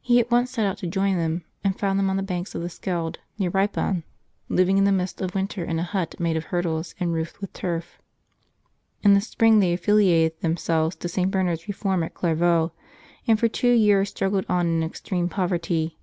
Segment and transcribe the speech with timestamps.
[0.00, 2.62] He at once set out to join them, and found them on the banks of
[2.62, 4.02] the Skeld, near Eipon,
[4.48, 7.52] living in the midst of winter in a hut made of hurdles and roofed with
[7.52, 8.00] turf.
[9.04, 11.30] In the spring they affiliated themselves to St.
[11.30, 12.72] Bernard's reform at Clairvaux,
[13.28, 15.96] and for two years struggled on in extreme poverty.